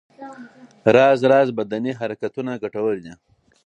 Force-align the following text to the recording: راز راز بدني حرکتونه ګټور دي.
راز 0.95 1.19
راز 1.31 1.47
بدني 1.57 1.91
حرکتونه 1.99 2.51
ګټور 2.63 2.95
دي. 3.03 3.13